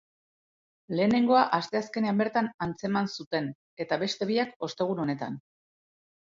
[0.99, 3.53] Lehenengoa asteazkenean bertan atzeman zuten,
[3.87, 5.41] eta beste biak ostegun honetan.